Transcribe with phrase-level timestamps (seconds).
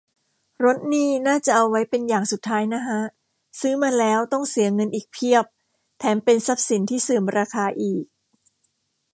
[0.63, 2.99] รถนี่น่าจะเอาไว้เป็นอย่างสุดท้ายนะฮะ
[3.59, 5.45] ซื้อมาแล้วต้องเสียเงินอีกเพียบ
[5.99, 8.03] แถมเป็นทรัพย์สินที่เสื่อมราคาอีก